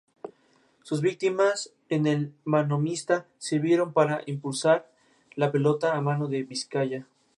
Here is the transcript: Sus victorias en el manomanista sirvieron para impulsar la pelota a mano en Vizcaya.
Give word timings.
Sus 0.81 0.99
victorias 1.01 1.71
en 1.89 2.07
el 2.07 2.33
manomanista 2.43 3.27
sirvieron 3.37 3.93
para 3.93 4.23
impulsar 4.25 4.89
la 5.35 5.51
pelota 5.51 5.95
a 5.95 6.01
mano 6.01 6.25
en 6.33 6.47
Vizcaya. 6.47 7.05